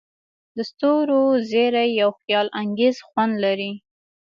[0.55, 3.71] د ستورو زیرۍ یو خیالانګیز خوند لري.